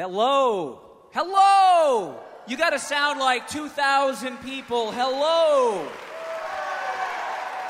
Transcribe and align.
Hello. 0.00 0.80
Hello. 1.12 2.18
You 2.48 2.56
got 2.56 2.70
to 2.70 2.78
sound 2.78 3.20
like 3.20 3.46
2,000 3.48 4.38
people. 4.38 4.92
Hello. 4.92 5.86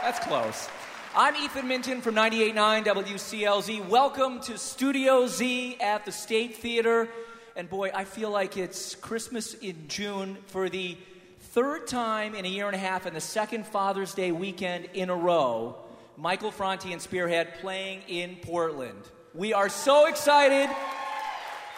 That's 0.01 0.21
close. 0.21 0.69
I'm 1.17 1.35
Ethan 1.35 1.67
Minton 1.67 2.01
from 2.01 2.15
98.9 2.15 2.85
WCLZ. 2.85 3.89
Welcome 3.89 4.39
to 4.43 4.59
Studio 4.59 5.27
Z 5.27 5.79
at 5.81 6.05
the 6.05 6.13
State 6.13 6.59
Theater. 6.59 7.09
And 7.57 7.69
boy, 7.69 7.91
I 7.93 8.05
feel 8.05 8.31
like 8.31 8.57
it's 8.57 8.95
Christmas 8.95 9.55
in 9.55 9.89
June 9.89 10.39
for 10.47 10.69
the 10.69 10.97
third 11.41 11.89
time 11.89 12.37
in 12.37 12.45
a 12.45 12.49
year 12.49 12.69
and 12.69 12.77
a 12.77 12.79
half 12.79 13.07
and 13.07 13.17
the 13.17 13.21
second 13.21 13.67
Father's 13.67 14.15
Day 14.15 14.31
weekend 14.31 14.85
in 14.95 15.11
a 15.11 15.17
row. 15.17 15.75
Michael 16.17 16.53
Franti 16.53 16.93
and 16.93 17.03
Spearhead 17.03 17.55
playing 17.61 18.03
in 18.07 18.37
Portland. 18.37 19.03
We 19.35 19.53
are 19.53 19.69
so 19.69 20.07
excited. 20.07 20.71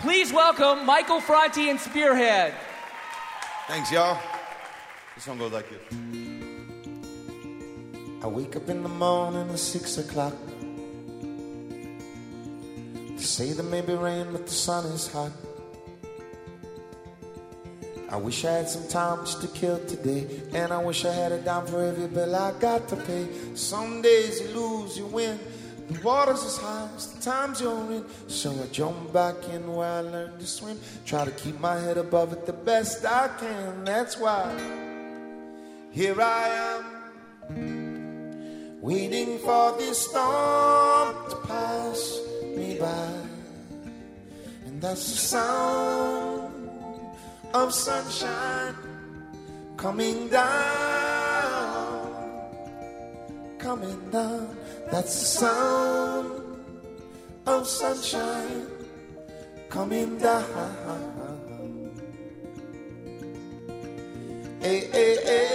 Please 0.03 0.33
welcome 0.33 0.85
Michael 0.85 1.21
Franti 1.21 1.71
and 1.71 1.79
Spearhead. 1.79 2.55
Thanks, 3.69 3.93
y'all. 3.93 4.19
This 5.15 5.23
song 5.23 5.39
goes 5.39 5.53
like 5.53 5.71
this. 5.71 5.81
I 8.21 8.27
wake 8.27 8.57
up 8.57 8.69
in 8.69 8.83
the 8.83 8.89
morning 8.89 9.49
at 9.49 9.59
six 9.61 9.99
o'clock. 9.99 10.35
They 13.11 13.17
say 13.23 13.53
there 13.53 13.63
may 13.63 13.81
be 13.81 13.95
rain, 13.95 14.33
but 14.33 14.45
the 14.45 14.53
sun 14.53 14.87
is 14.87 15.07
hot. 15.07 15.31
I 18.11 18.17
wish 18.17 18.45
I 18.45 18.55
had 18.55 18.69
some 18.69 18.89
time 18.89 19.25
just 19.25 19.41
to 19.43 19.47
kill 19.47 19.79
today. 19.87 20.27
And 20.53 20.73
I 20.73 20.79
wish 20.79 21.05
I 21.05 21.13
had 21.13 21.31
a 21.31 21.39
dime 21.39 21.65
for 21.67 21.81
every 21.81 22.09
bill 22.09 22.35
I 22.35 22.51
got 22.59 22.89
to 22.89 22.97
pay. 22.97 23.29
Some 23.55 24.03
days 24.03 24.41
you 24.41 24.49
lose, 24.49 24.99
you 24.99 25.07
win. 25.07 25.39
The 25.89 26.01
water's 26.01 26.45
as 26.45 26.57
high 26.59 26.89
as 26.97 27.13
the 27.13 27.21
times 27.21 27.61
you're 27.61 27.93
in. 27.93 28.05
So 28.29 28.53
I 28.53 28.67
jump 28.73 29.13
back 29.13 29.35
in 29.53 29.75
where 29.75 29.89
I 29.89 30.01
learned 30.01 30.39
to 30.41 30.47
swim. 30.47 30.79
Try 31.05 31.25
to 31.25 31.31
keep 31.33 31.59
my 31.61 31.79
head 31.79 31.99
above 31.99 32.33
it 32.33 32.47
the 32.47 32.53
best 32.53 33.05
I 33.05 33.29
can. 33.39 33.85
That's 33.85 34.17
why 34.17 34.55
here 35.93 36.19
I 36.21 36.49
am, 37.51 38.81
waiting 38.81 39.39
for 39.41 39.77
this 39.77 39.99
storm 40.09 41.15
to 41.29 41.37
pass 41.47 42.19
me 42.57 42.79
by. 42.81 43.13
And 44.67 44.81
that's 44.81 45.05
the 45.11 45.19
sound 45.19 46.55
of 47.53 47.75
sunshine 47.75 48.75
coming 49.77 50.29
down, 50.29 50.49
coming 53.59 54.11
down. 54.11 54.57
That's 54.93 55.21
the 55.21 55.25
sound 55.25 56.29
of 57.47 57.67
sunshine 57.67 58.67
coming 59.71 60.19
down. 60.19 60.45
Hey, 64.61 64.81
hey, 64.93 65.17
hey. 65.25 65.52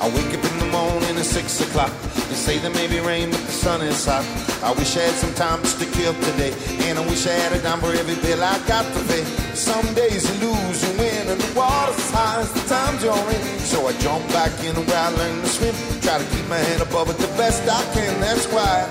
I 0.00 0.06
wake 0.14 0.30
up 0.30 0.44
in 0.44 0.58
the 0.58 0.70
morning 0.70 1.16
at 1.18 1.24
six 1.24 1.60
o'clock. 1.60 1.90
They 2.28 2.34
say 2.34 2.58
there 2.58 2.70
may 2.70 2.86
be 2.86 3.00
rain, 3.00 3.30
but 3.30 3.40
the 3.40 3.52
sun 3.52 3.80
is 3.82 4.06
hot. 4.06 4.24
I 4.62 4.70
wish 4.72 4.96
I 4.96 5.00
had 5.10 5.14
some 5.14 5.34
time 5.34 5.60
just 5.62 5.80
to 5.80 5.86
kill 5.86 6.14
today. 6.14 6.54
And 6.86 6.98
I 6.98 7.02
wish 7.06 7.26
I 7.26 7.32
had 7.32 7.52
a 7.52 7.60
dime 7.62 7.80
for 7.80 7.90
every 7.92 8.14
bill 8.22 8.42
I 8.42 8.58
got 8.68 8.86
to 8.94 9.00
pay. 9.10 9.24
Some 9.54 9.86
days 9.94 10.22
you 10.30 10.46
lose, 10.46 10.78
you 10.86 10.92
win, 10.98 11.26
and 11.28 11.40
the 11.40 11.50
water's 11.58 11.98
as 11.98 12.10
high 12.10 12.40
as 12.42 12.52
the 12.52 12.62
times 12.70 13.02
you're 13.02 13.30
in. 13.34 13.42
So 13.58 13.88
I 13.88 13.92
jump 13.98 14.24
back 14.28 14.52
in 14.62 14.76
where 14.86 15.02
I 15.02 15.10
learned 15.10 15.42
to 15.42 15.48
swim. 15.48 15.74
Try 16.00 16.18
to 16.18 16.26
keep 16.30 16.46
my 16.48 16.58
head 16.58 16.80
above 16.80 17.10
it 17.10 17.18
the 17.18 17.32
best 17.34 17.66
I 17.68 17.82
can. 17.92 18.20
That's 18.20 18.46
why 18.54 18.86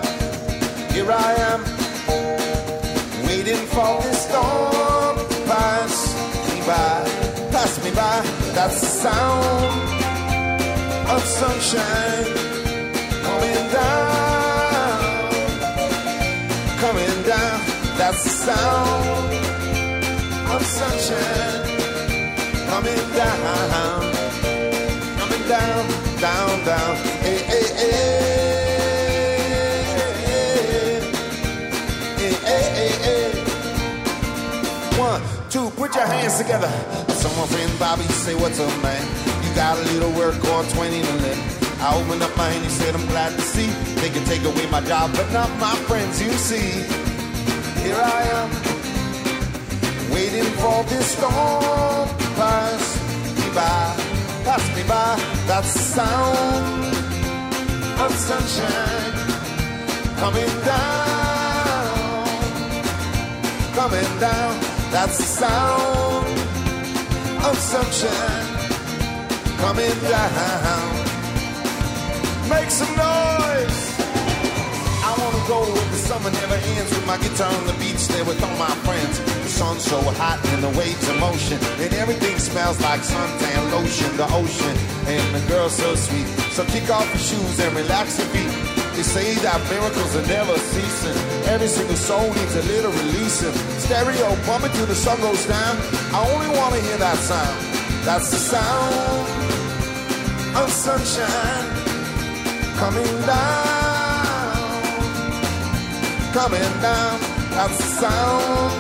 here 0.92 1.10
I 1.10 1.34
am, 1.52 1.62
waiting 3.26 3.64
for 3.72 4.02
this 4.04 4.28
storm 4.28 5.16
to 5.24 5.38
pass 5.48 5.96
me 6.52 6.60
by. 6.68 7.00
Pass 7.56 7.80
me 7.84 7.92
by. 7.92 8.20
That's 8.52 8.82
the 8.82 8.88
sound 8.88 9.97
of 11.10 11.24
sunshine 11.24 12.26
coming 13.24 13.72
down, 13.72 15.00
coming 16.80 17.24
down. 17.24 17.60
That's 17.98 18.24
the 18.24 18.30
sound 18.30 19.34
of 20.54 20.62
sunshine 20.66 21.64
coming 22.68 23.04
down, 23.16 24.02
coming 25.18 25.48
down, 25.48 25.88
down, 26.20 26.66
down. 26.66 26.96
Hey, 27.24 27.38
hey, 27.38 27.68
hey, 27.78 27.98
hey, 32.18 32.34
hey, 32.44 32.66
hey, 32.78 32.92
hey. 33.06 33.32
One, 35.00 35.22
two, 35.50 35.70
put 35.72 35.96
your 35.96 36.06
hands 36.06 36.38
together. 36.38 36.72
So 37.14 37.30
my 37.30 37.48
friend 37.48 37.80
Bobby 37.80 38.04
say, 38.04 38.36
what's 38.36 38.60
up, 38.60 38.84
man? 38.84 39.27
Got 39.58 39.80
a 39.80 39.82
little 39.94 40.12
work 40.12 40.38
or 40.54 40.62
20 40.64 41.02
to 41.02 41.14
live. 41.26 41.82
I 41.82 41.96
opened 42.00 42.22
up 42.22 42.38
my 42.38 42.48
hand, 42.48 42.64
he 42.64 42.70
said, 42.70 42.94
I'm 42.94 43.08
glad 43.08 43.32
to 43.34 43.42
see. 43.42 43.66
They 44.02 44.10
can 44.10 44.24
take 44.26 44.44
away 44.44 44.70
my 44.70 44.82
job, 44.82 45.10
but 45.16 45.32
not 45.34 45.50
my 45.60 45.76
friends, 45.90 46.22
you 46.22 46.32
see. 46.34 46.86
Here 47.82 47.98
I 47.98 48.22
am, 48.38 48.50
waiting 50.14 50.50
for 50.62 50.84
this 50.84 51.08
storm 51.18 52.08
to 52.22 52.28
pass 52.38 52.84
me 53.40 53.48
by. 53.58 53.82
Pass 54.46 54.64
me 54.78 54.84
by, 54.88 55.18
that's 55.50 55.74
the 55.74 55.86
sound 55.98 56.86
of 58.04 58.12
sunshine 58.30 59.14
coming 60.22 60.54
down 60.66 61.18
coming 63.78 64.20
down. 64.20 64.60
That's 64.92 65.18
the 65.20 65.30
sound 65.42 66.28
of 67.46 67.56
sunshine 67.60 68.47
coming 69.58 69.98
down. 70.06 71.08
Make 72.50 72.70
some 72.72 72.94
noise. 72.96 73.80
I 75.04 75.12
wanna 75.20 75.44
go 75.48 75.60
where 75.74 75.90
the 75.92 76.02
summer 76.10 76.32
never 76.32 76.56
ends 76.76 76.92
with 76.96 77.06
my 77.06 77.18
guitar 77.18 77.52
on 77.52 77.66
the 77.68 77.74
beach 77.74 78.08
there 78.08 78.26
with 78.26 78.42
all 78.44 78.58
my 78.58 78.74
friends. 78.86 79.20
The 79.20 79.50
sun's 79.50 79.84
so 79.84 80.00
hot 80.22 80.40
and 80.54 80.64
the 80.64 80.72
waves 80.80 81.08
in 81.10 81.20
motion, 81.20 81.58
and 81.84 81.94
everything 81.94 82.38
smells 82.40 82.80
like 82.82 83.02
suntan 83.02 83.72
lotion. 83.72 84.16
The 84.18 84.28
ocean 84.42 84.76
and 85.08 85.26
the 85.36 85.44
girl 85.52 85.70
so 85.70 85.96
sweet. 85.96 86.28
So 86.56 86.64
kick 86.66 86.90
off 86.90 87.08
your 87.14 87.24
shoes 87.30 87.60
and 87.60 87.76
relax 87.76 88.18
your 88.20 88.28
feet. 88.34 88.54
They 88.96 89.04
say 89.04 89.36
that 89.46 89.60
miracles 89.70 90.16
are 90.16 90.28
never 90.28 90.58
ceasing. 90.58 91.18
Every 91.54 91.68
single 91.68 91.96
soul 91.96 92.34
needs 92.34 92.56
a 92.56 92.64
little 92.64 92.92
releasing. 92.92 93.54
Stereo 93.86 94.30
bumping 94.48 94.72
till 94.72 94.88
the 94.88 94.96
sun 94.96 95.20
goes 95.22 95.46
down. 95.46 95.78
I 96.16 96.20
only 96.34 96.50
want 96.58 96.74
to 96.76 96.82
hear 96.82 96.98
that 96.98 97.18
sound. 97.18 97.58
That's 98.06 98.32
the 98.32 98.38
sound 98.38 99.57
of 100.64 100.72
sunshine 100.72 101.68
coming 102.78 103.16
down, 103.26 104.58
coming 106.34 106.74
down. 106.82 107.20
That's 107.56 107.78
the 107.78 107.90
sound 108.02 108.74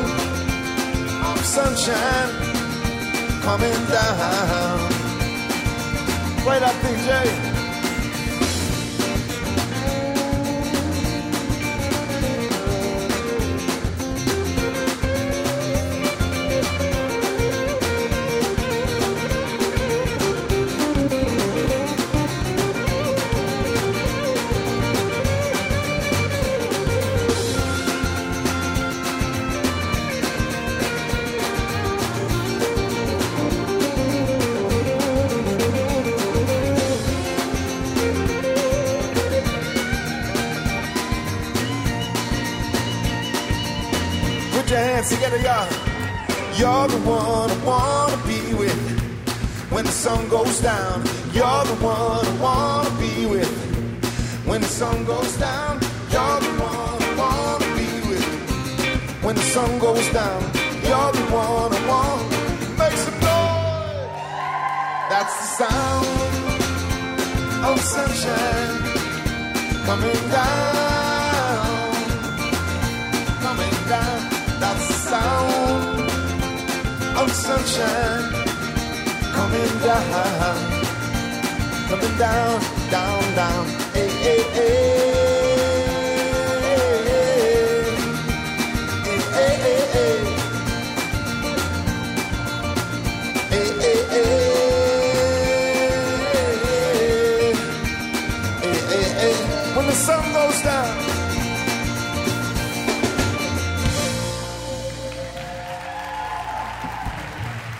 of 1.29 1.39
sunshine 1.45 2.31
coming 3.41 3.79
down. 3.97 4.79
Wait 6.47 6.63
up, 6.63 6.75
DJ. 6.83 7.56
You're 46.87 46.99
the 46.99 47.09
one 47.09 47.51
I 47.51 47.65
wanna 47.65 48.17
be 48.25 48.53
with 48.53 48.79
when 49.69 49.83
the 49.83 49.91
sun 49.91 50.29
goes 50.29 50.61
down. 50.61 51.03
You're 51.33 51.65
the 51.65 51.75
one 51.83 52.25
I 52.25 52.33
wanna 52.39 52.91
be 52.97 53.25
with 53.25 53.51
when 54.45 54.61
the 54.61 54.67
sun 54.67 55.03
goes 55.03 55.35
down. 55.35 55.81
You're 56.13 56.39
the 56.39 56.53
one 56.63 57.03
I 57.03 57.13
wanna 57.21 57.75
be 57.75 57.89
with 58.07 58.25
when 59.21 59.35
the 59.35 59.41
sun 59.41 59.79
goes 59.79 60.07
down. 60.13 60.41
You're 60.87 61.11
the 61.11 61.25
one 61.35 61.73
I 61.75 61.81
want. 61.91 62.31
Make 62.79 62.97
some 63.05 63.19
noise. 63.19 64.07
That's 65.11 65.35
the 65.41 65.47
sound 65.59 66.07
of 67.67 67.81
sunshine 67.81 68.75
coming 69.87 70.21
down, 70.31 71.65
coming 73.43 73.75
down. 73.89 74.16
Of 77.27 77.33
sunshine 77.33 78.31
coming 79.33 79.79
down, 79.83 80.55
coming 81.89 82.17
down, 82.17 82.61
down, 82.89 83.35
down. 83.35 83.65
Hey, 83.93 84.09
hey, 84.09 84.41
hey. 84.53 85.26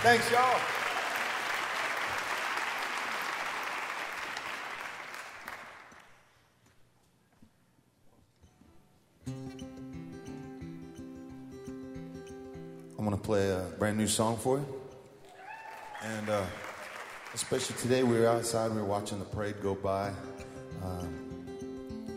Thanks, 0.08 0.32
y'all. 0.32 0.58
I'm 12.98 13.04
gonna 13.04 13.18
play 13.18 13.50
a 13.50 13.66
brand 13.78 13.98
new 13.98 14.08
song 14.08 14.38
for 14.38 14.60
you. 14.60 14.66
And 16.02 16.30
uh, 16.30 16.46
especially 17.34 17.76
today, 17.76 18.04
we 18.04 18.18
were 18.18 18.28
outside, 18.28 18.72
we 18.72 18.78
were 18.78 18.86
watching 18.86 19.20
the 19.20 19.26
parade 19.26 19.56
go 19.62 19.76
by. 19.76 20.14
Um, 20.86 21.46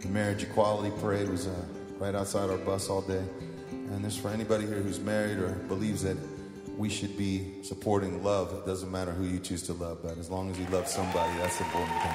the 0.01 0.07
marriage 0.07 0.45
equality 0.45 0.95
parade 1.01 1.29
was 1.29 1.49
uh, 1.49 1.65
right 1.99 2.15
outside 2.15 2.51
our 2.51 2.59
bus 2.59 2.89
all 2.89 3.03
day. 3.03 3.25
And 3.73 4.05
this 4.05 4.17
for 4.17 4.29
anybody 4.29 4.65
here 4.65 4.81
who's 4.81 5.01
married 5.01 5.39
or 5.39 5.51
believes 5.67 6.05
that 6.05 6.17
we 6.81 6.89
should 6.89 7.15
be 7.19 7.63
supporting 7.63 8.25
love. 8.25 8.55
It 8.55 8.65
doesn't 8.65 8.91
matter 8.91 9.13
who 9.13 9.25
you 9.25 9.39
choose 9.39 9.63
to 9.65 9.75
love, 9.75 9.99
but 10.03 10.17
as 10.17 10.31
long 10.31 10.51
as 10.51 10.59
you 10.59 10.65
love 10.69 10.89
somebody, 10.89 11.31
that's 11.37 11.59
the 11.59 11.65
important 11.65 12.01
thing. 12.01 12.15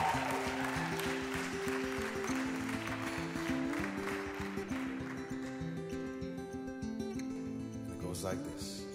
It 7.92 8.02
goes 8.02 8.24
like 8.24 8.44
this. 8.44 8.86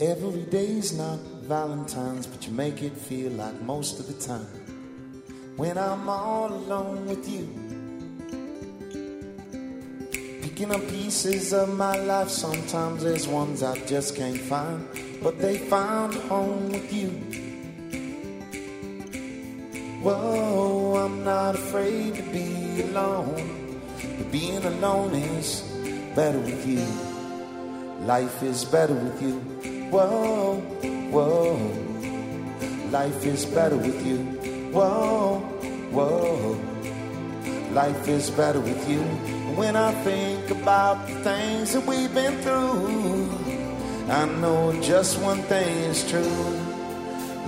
Every 0.00 0.44
day's 0.44 0.96
not 0.96 1.18
Valentine's, 1.42 2.26
but 2.26 2.46
you 2.46 2.52
make 2.54 2.82
it 2.82 2.96
feel 2.96 3.32
like 3.32 3.60
most 3.60 4.00
of 4.00 4.06
the 4.06 4.14
time. 4.14 4.46
When 5.58 5.76
I'm 5.76 6.08
all 6.08 6.50
alone 6.50 7.04
with 7.04 7.28
you, 7.28 7.46
picking 10.60 10.74
up 10.74 10.88
pieces 10.90 11.54
of 11.54 11.74
my 11.74 11.96
life, 12.00 12.28
sometimes 12.28 13.02
there's 13.02 13.26
ones 13.26 13.62
I 13.62 13.78
just 13.86 14.14
can't 14.14 14.38
find, 14.38 14.86
but 15.22 15.38
they 15.38 15.56
found 15.56 16.12
home 16.28 16.68
with 16.68 16.92
you. 16.92 17.08
Whoa, 20.02 20.96
I'm 20.96 21.24
not 21.24 21.54
afraid 21.54 22.14
to 22.16 22.22
be 22.24 22.82
alone, 22.82 23.80
but 24.18 24.30
being 24.30 24.62
alone 24.62 25.14
is 25.14 25.62
better 26.14 26.38
with 26.38 26.66
you. 26.66 26.84
Life 28.04 28.42
is 28.42 28.66
better 28.66 28.92
with 28.92 29.22
you. 29.22 29.36
Whoa, 29.88 30.56
whoa. 31.10 31.56
Life 32.90 33.24
is 33.24 33.46
better 33.46 33.76
with 33.76 34.06
you. 34.06 34.18
Whoa, 34.72 35.38
whoa. 35.90 36.60
Life 37.72 38.08
is 38.08 38.28
better 38.28 38.60
with 38.60 38.86
you. 38.90 39.39
When 39.56 39.76
I 39.76 39.92
think 40.04 40.50
about 40.50 41.06
the 41.06 41.14
things 41.16 41.72
that 41.72 41.84
we've 41.86 42.14
been 42.14 42.36
through, 42.38 43.28
I 44.08 44.26
know 44.40 44.80
just 44.80 45.20
one 45.20 45.42
thing 45.42 45.76
is 45.90 46.08
true. 46.08 46.70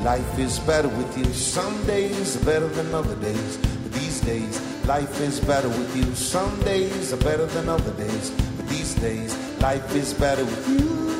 Life 0.02 0.38
is 0.38 0.58
better 0.60 0.88
with 0.88 1.16
you. 1.16 1.24
Some 1.32 1.84
days 1.86 2.36
are 2.36 2.44
better 2.44 2.68
than 2.68 2.94
other 2.94 3.14
days. 3.16 3.56
But 3.56 3.92
these 3.92 4.20
days, 4.20 4.60
life 4.86 5.20
is 5.20 5.40
better 5.40 5.68
with 5.68 5.96
you. 5.96 6.14
Some 6.14 6.60
days 6.62 7.12
are 7.12 7.18
better 7.18 7.46
than 7.46 7.68
other 7.68 7.92
days. 7.92 8.30
But 8.30 8.68
these 8.68 8.94
days, 8.96 9.36
life 9.60 9.94
is 9.94 10.12
better 10.12 10.44
with 10.44 10.68
you. 10.68 11.12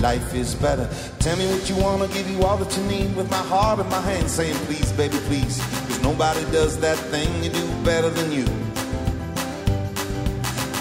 Life 0.00 0.34
is 0.34 0.54
better. 0.54 0.88
Tell 1.18 1.36
me 1.36 1.46
what 1.52 1.68
you 1.68 1.76
want, 1.76 2.00
I'll 2.00 2.08
give 2.08 2.28
you 2.30 2.42
all 2.42 2.56
that 2.56 2.74
you 2.74 2.82
need 2.84 3.14
with 3.14 3.30
my 3.30 3.36
heart 3.36 3.80
in 3.80 3.88
my 3.90 4.00
hand, 4.00 4.30
saying, 4.30 4.56
Please, 4.64 4.90
baby, 4.92 5.18
please. 5.28 5.60
Nobody 6.02 6.44
does 6.50 6.78
that 6.80 6.98
thing 7.12 7.28
you 7.42 7.50
do 7.50 7.66
better 7.84 8.10
than 8.10 8.32
you. 8.32 8.46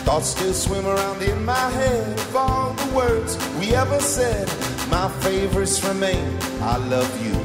Thoughts 0.05 0.29
still 0.29 0.53
swim 0.53 0.85
around 0.85 1.21
in 1.21 1.45
my 1.45 1.69
head 1.69 2.19
of 2.19 2.35
all 2.35 2.73
the 2.73 2.95
words 2.95 3.37
we 3.59 3.75
ever 3.75 3.99
said. 3.99 4.47
My 4.89 5.07
favorites 5.21 5.83
remain, 5.83 6.25
I 6.61 6.77
love 6.77 7.11
you. 7.25 7.35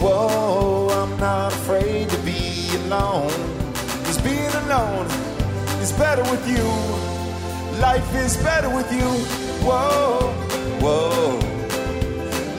Whoa, 0.00 0.88
I'm 0.90 1.18
not 1.18 1.52
afraid 1.52 2.08
to 2.10 2.18
be 2.18 2.70
alone. 2.84 3.30
Cause 4.04 4.20
being 4.22 4.54
alone 4.64 5.06
is 5.82 5.92
better 5.92 6.22
with 6.30 6.48
you. 6.48 6.64
Life 7.80 8.14
is 8.14 8.36
better 8.38 8.70
with 8.70 8.90
you. 8.92 9.08
Whoa, 9.66 10.32
whoa. 10.80 11.38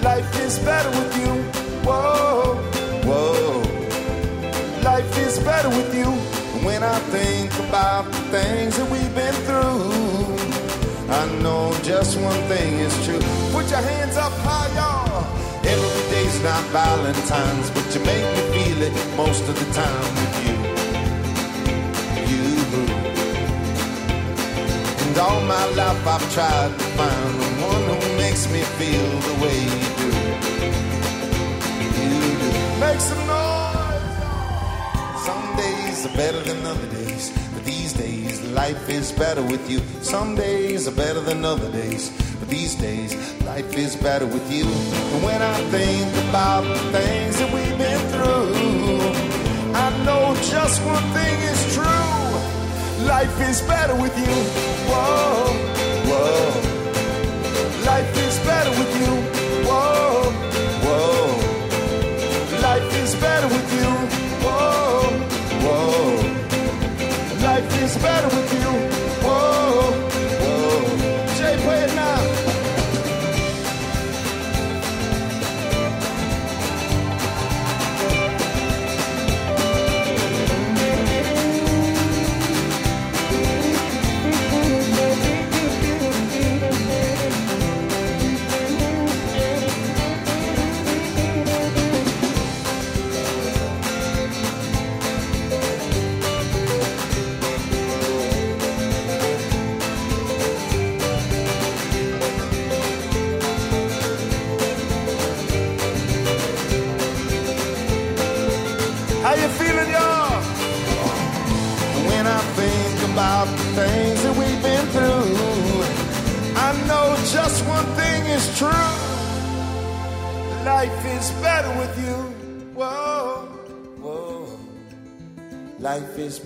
Life 0.04 0.40
is 0.42 0.60
better 0.60 0.90
with 0.92 1.18
you. 1.18 1.67
Whoa, 1.88 2.56
whoa. 3.08 3.62
Life 4.84 5.18
is 5.26 5.40
better 5.40 5.70
with 5.70 5.96
you. 5.96 6.12
When 6.68 6.84
I 6.84 7.00
think 7.16 7.54
about 7.68 8.06
the 8.12 8.22
things 8.36 8.76
that 8.78 8.92
we've 8.92 9.16
been 9.16 9.38
through, 9.48 9.88
I 11.10 11.24
know 11.42 11.72
just 11.84 12.20
one 12.20 12.42
thing 12.52 12.80
is 12.80 12.94
true. 13.06 13.24
Put 13.54 13.70
your 13.72 13.80
hands 13.80 14.18
up 14.18 14.34
high, 14.44 14.68
y'all. 14.76 15.24
Every 15.66 16.04
day's 16.12 16.44
not 16.44 16.62
Valentine's, 16.76 17.70
but 17.72 17.86
you 17.94 18.02
make 18.04 18.26
me 18.36 18.42
feel 18.54 18.82
it 18.88 18.94
most 19.16 19.48
of 19.48 19.56
the 19.56 19.68
time 19.72 20.10
with 20.20 20.36
you. 20.44 20.58
You. 22.32 22.48
And 25.04 25.18
all 25.20 25.40
my 25.56 25.66
life 25.80 26.06
I've 26.06 26.34
tried 26.34 26.72
to 26.80 26.86
find 27.00 27.34
the 27.42 27.50
one 27.72 27.84
who 27.90 28.18
makes 28.18 28.44
me 28.52 28.62
feel 28.76 29.10
the 29.28 29.36
way 29.42 29.58
you 29.64 29.88
do. 30.02 30.08
Make 32.80 33.00
some 33.00 33.26
noise. 33.26 34.08
Some 35.26 35.56
days 35.56 36.06
are 36.06 36.16
better 36.16 36.40
than 36.42 36.64
other 36.64 36.88
days, 36.92 37.34
but 37.54 37.66
these 37.66 37.92
days 37.94 38.40
life 38.52 38.88
is 38.88 39.12
better 39.12 39.42
with 39.42 39.68
you. 39.68 39.80
Some 40.02 40.36
days 40.36 40.88
are 40.88 40.96
better 40.96 41.20
than 41.20 41.44
other 41.44 41.72
days, 41.72 42.12
but 42.40 42.50
these 42.50 42.76
days 42.76 43.16
life 43.44 43.76
is 43.76 43.96
better 43.96 44.28
with 44.28 44.52
you. 44.52 44.66
And 44.66 45.24
when 45.24 45.42
I 45.42 45.58
think 45.72 46.08
about 46.30 46.62
the 46.62 46.78
things 47.00 47.40
that 47.40 47.52
we've 47.52 47.78
been 47.80 48.04
through, 48.14 49.74
I 49.74 49.90
know 50.06 50.36
just 50.44 50.80
one 50.86 51.04
thing 51.18 51.36
is 51.52 51.74
true. 51.74 53.08
Life 53.08 53.42
is 53.50 53.60
better 53.64 53.96
with 53.96 54.16
you. 54.20 54.36
Whoa, 54.88 55.54
whoa. 56.10 56.67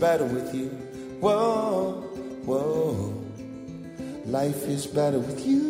Better 0.02 0.26
with 0.26 0.54
you. 0.56 0.70
Whoa, 1.20 1.92
whoa. 2.46 3.14
Life 4.26 4.68
is 4.68 4.88
better 4.88 5.20
with 5.20 5.46
you. 5.46 5.62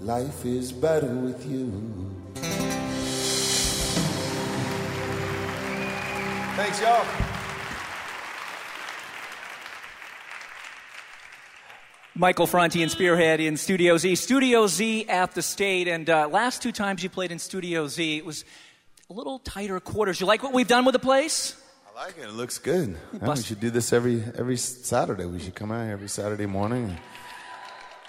Life 0.00 0.44
is 0.44 0.72
better 0.72 1.06
with 1.06 1.48
you. 1.48 1.70
Thanks, 6.56 6.80
y'all. 6.80 7.06
Michael 12.16 12.46
Franti 12.46 12.82
and 12.82 12.90
Spearhead 12.90 13.40
in 13.40 13.56
Studio 13.56 13.96
Z. 13.98 14.16
Studio 14.16 14.66
Z 14.66 15.06
at 15.08 15.32
the 15.32 15.42
State. 15.42 15.86
And 15.86 16.10
uh, 16.10 16.26
last 16.28 16.62
two 16.62 16.72
times 16.72 17.02
you 17.02 17.10
played 17.10 17.30
in 17.30 17.38
Studio 17.38 17.86
Z, 17.86 18.16
it 18.16 18.24
was 18.24 18.44
a 19.10 19.12
little 19.12 19.38
tighter 19.38 19.78
quarters. 19.80 20.20
You 20.20 20.26
like 20.26 20.42
what 20.42 20.52
we've 20.52 20.68
done 20.68 20.84
with 20.84 20.92
the 20.92 20.98
place? 20.98 21.60
I 21.88 22.04
like 22.04 22.18
it. 22.18 22.22
It 22.22 22.32
looks 22.32 22.58
good. 22.58 22.96
Yeah, 23.12 23.34
we 23.34 23.42
should 23.42 23.60
do 23.60 23.70
this 23.70 23.92
every 23.92 24.22
every 24.36 24.56
Saturday. 24.56 25.24
We 25.24 25.38
should 25.38 25.54
come 25.54 25.72
out 25.72 25.84
here 25.84 25.92
every 25.92 26.08
Saturday 26.08 26.46
morning. 26.46 26.96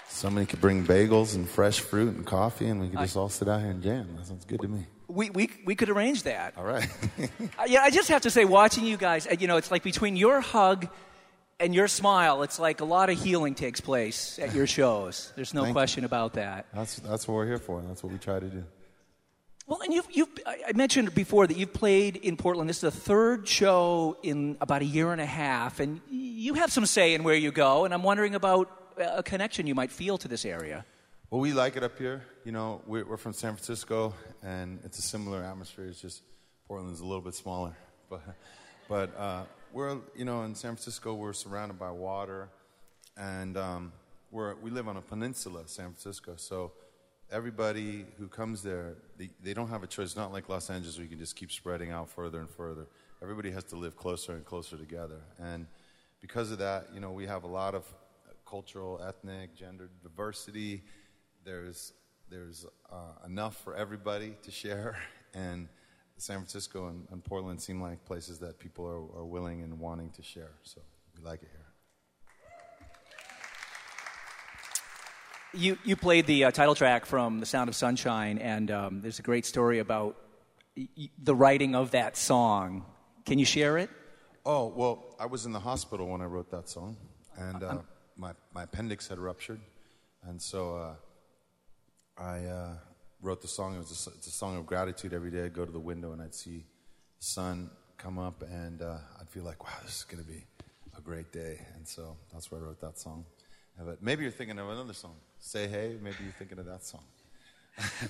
Somebody 0.08 0.46
could 0.46 0.60
bring 0.60 0.84
bagels 0.84 1.36
and 1.36 1.48
fresh 1.48 1.80
fruit 1.80 2.16
and 2.16 2.26
coffee, 2.26 2.66
and 2.66 2.80
we 2.80 2.88
could 2.88 2.98
just 2.98 3.16
I, 3.16 3.20
all 3.20 3.28
sit 3.28 3.46
out 3.46 3.60
here 3.60 3.70
and 3.70 3.82
jam. 3.82 4.16
That 4.16 4.26
sounds 4.26 4.44
good 4.44 4.60
to 4.62 4.68
me. 4.68 4.86
We, 5.06 5.30
we, 5.30 5.48
we 5.64 5.74
could 5.74 5.90
arrange 5.90 6.24
that. 6.24 6.54
All 6.58 6.64
right. 6.64 6.88
uh, 7.58 7.64
yeah, 7.66 7.82
I 7.82 7.90
just 7.90 8.08
have 8.08 8.22
to 8.22 8.30
say, 8.30 8.44
watching 8.44 8.84
you 8.84 8.96
guys, 8.96 9.26
uh, 9.26 9.36
you 9.38 9.46
know, 9.46 9.56
it's 9.56 9.70
like 9.70 9.82
between 9.82 10.16
your 10.16 10.40
hug 10.40 10.88
and 11.60 11.74
your 11.74 11.88
smile, 11.88 12.42
it's 12.42 12.58
like 12.58 12.80
a 12.80 12.84
lot 12.84 13.10
of 13.10 13.22
healing 13.22 13.54
takes 13.54 13.80
place 13.80 14.38
at 14.38 14.54
your 14.54 14.66
shows. 14.78 15.32
There's 15.36 15.54
no 15.54 15.72
question 15.72 16.02
you. 16.02 16.06
about 16.06 16.34
that. 16.34 16.66
That's, 16.74 16.96
that's 16.96 17.28
what 17.28 17.34
we're 17.34 17.46
here 17.46 17.58
for. 17.58 17.80
That's 17.82 18.02
what 18.02 18.12
we 18.12 18.18
try 18.18 18.40
to 18.40 18.46
do. 18.46 18.64
Well, 19.68 19.82
and 19.82 19.92
you've, 19.92 20.08
you've, 20.10 20.30
I 20.46 20.72
mentioned 20.74 21.14
before 21.14 21.46
that 21.46 21.58
you've 21.58 21.74
played 21.74 22.16
in 22.16 22.38
Portland. 22.38 22.70
This 22.70 22.78
is 22.78 22.80
the 22.80 22.90
third 22.90 23.46
show 23.46 24.16
in 24.22 24.56
about 24.62 24.80
a 24.80 24.86
year 24.86 25.12
and 25.12 25.20
a 25.20 25.26
half, 25.26 25.78
and 25.78 26.00
you 26.08 26.54
have 26.54 26.72
some 26.72 26.86
say 26.86 27.12
in 27.12 27.22
where 27.22 27.34
you 27.34 27.52
go, 27.52 27.84
and 27.84 27.92
I'm 27.92 28.02
wondering 28.02 28.34
about 28.34 28.70
a 28.96 29.22
connection 29.22 29.66
you 29.66 29.74
might 29.74 29.92
feel 29.92 30.16
to 30.18 30.26
this 30.26 30.46
area. 30.46 30.86
Well, 31.28 31.42
we 31.42 31.52
like 31.52 31.76
it 31.76 31.82
up 31.82 31.98
here. 31.98 32.22
You 32.46 32.52
know, 32.52 32.80
we're, 32.86 33.18
from 33.18 33.34
San 33.34 33.56
Francisco, 33.56 34.14
and 34.42 34.80
it's 34.84 34.98
a 34.98 35.02
similar 35.02 35.44
atmosphere. 35.44 35.84
It's 35.84 36.00
just 36.00 36.22
Portland's 36.66 37.00
a 37.00 37.04
little 37.04 37.22
bit 37.22 37.34
smaller. 37.34 37.76
But, 38.08 38.22
but 38.88 39.20
uh, 39.20 39.42
we're, 39.74 39.98
you 40.16 40.24
know, 40.24 40.44
in 40.44 40.54
San 40.54 40.76
Francisco, 40.76 41.12
we're 41.12 41.34
surrounded 41.34 41.78
by 41.78 41.90
water, 41.90 42.48
and 43.18 43.54
um, 43.58 43.92
we're, 44.30 44.54
we 44.54 44.70
live 44.70 44.88
on 44.88 44.96
a 44.96 45.02
peninsula, 45.02 45.64
San 45.66 45.92
Francisco. 45.92 46.36
So 46.36 46.72
everybody 47.30 48.06
who 48.18 48.28
comes 48.28 48.62
there, 48.62 48.96
they, 49.16 49.30
they 49.42 49.54
don't 49.54 49.68
have 49.68 49.82
a 49.82 49.86
choice. 49.86 50.06
It's 50.06 50.16
not 50.16 50.32
like 50.32 50.48
Los 50.48 50.70
Angeles 50.70 50.96
where 50.96 51.04
you 51.04 51.10
can 51.10 51.18
just 51.18 51.36
keep 51.36 51.52
spreading 51.52 51.90
out 51.90 52.08
further 52.08 52.40
and 52.40 52.48
further. 52.48 52.86
Everybody 53.22 53.50
has 53.50 53.64
to 53.64 53.76
live 53.76 53.96
closer 53.96 54.32
and 54.32 54.44
closer 54.44 54.76
together. 54.76 55.20
And 55.38 55.66
because 56.20 56.50
of 56.50 56.58
that, 56.58 56.88
you 56.94 57.00
know, 57.00 57.12
we 57.12 57.26
have 57.26 57.44
a 57.44 57.48
lot 57.48 57.74
of 57.74 57.84
cultural, 58.48 59.00
ethnic, 59.06 59.54
gender 59.54 59.90
diversity. 60.02 60.82
There's, 61.44 61.92
there's 62.30 62.64
uh, 62.90 63.26
enough 63.26 63.56
for 63.62 63.74
everybody 63.74 64.36
to 64.42 64.50
share. 64.50 64.96
And 65.34 65.68
San 66.16 66.38
Francisco 66.38 66.88
and, 66.88 67.06
and 67.12 67.22
Portland 67.22 67.60
seem 67.60 67.82
like 67.82 68.02
places 68.06 68.38
that 68.38 68.58
people 68.58 68.86
are, 68.86 69.20
are 69.20 69.26
willing 69.26 69.62
and 69.62 69.78
wanting 69.78 70.08
to 70.12 70.22
share. 70.22 70.52
So 70.62 70.80
we 71.14 71.22
like 71.22 71.42
it 71.42 71.50
here. 71.52 71.57
You, 75.54 75.78
you 75.82 75.96
played 75.96 76.26
the 76.26 76.44
uh, 76.44 76.50
title 76.50 76.74
track 76.74 77.06
from 77.06 77.40
The 77.40 77.46
Sound 77.46 77.68
of 77.68 77.74
Sunshine, 77.74 78.38
and 78.38 78.70
um, 78.70 79.00
there's 79.00 79.18
a 79.18 79.22
great 79.22 79.46
story 79.46 79.78
about 79.78 80.16
y- 80.76 81.08
the 81.22 81.34
writing 81.34 81.74
of 81.74 81.92
that 81.92 82.18
song. 82.18 82.84
Can 83.24 83.38
you 83.38 83.46
share 83.46 83.78
it? 83.78 83.88
Oh, 84.44 84.66
well, 84.66 85.16
I 85.18 85.24
was 85.24 85.46
in 85.46 85.52
the 85.52 85.60
hospital 85.60 86.06
when 86.08 86.20
I 86.20 86.26
wrote 86.26 86.50
that 86.50 86.68
song, 86.68 86.98
and 87.38 87.62
uh, 87.62 87.78
my, 88.16 88.32
my 88.52 88.64
appendix 88.64 89.08
had 89.08 89.18
ruptured. 89.18 89.60
And 90.22 90.40
so 90.40 90.76
uh, 90.76 92.22
I 92.22 92.44
uh, 92.44 92.74
wrote 93.22 93.40
the 93.40 93.48
song. 93.48 93.74
It 93.74 93.78
was 93.78 94.06
a, 94.06 94.10
it's 94.18 94.26
a 94.26 94.30
song 94.30 94.58
of 94.58 94.66
gratitude. 94.66 95.14
Every 95.14 95.30
day 95.30 95.44
I'd 95.44 95.54
go 95.54 95.64
to 95.64 95.72
the 95.72 95.78
window 95.80 96.12
and 96.12 96.20
I'd 96.20 96.34
see 96.34 96.66
the 97.18 97.24
sun 97.24 97.70
come 97.96 98.18
up, 98.18 98.42
and 98.42 98.82
uh, 98.82 98.98
I'd 99.18 99.30
feel 99.30 99.44
like, 99.44 99.64
wow, 99.64 99.72
this 99.82 99.96
is 99.96 100.04
going 100.04 100.22
to 100.22 100.30
be 100.30 100.44
a 100.96 101.00
great 101.00 101.32
day. 101.32 101.66
And 101.74 101.88
so 101.88 102.18
that's 102.34 102.50
why 102.50 102.58
I 102.58 102.60
wrote 102.60 102.80
that 102.82 102.98
song. 102.98 103.24
Maybe 104.00 104.22
you're 104.22 104.32
thinking 104.32 104.58
of 104.58 104.68
another 104.68 104.92
song. 104.92 105.16
Say 105.38 105.68
hey, 105.68 105.96
maybe 106.02 106.16
you're 106.22 106.32
thinking 106.32 106.58
of 106.58 106.66
that 106.66 106.84
song. 106.84 107.04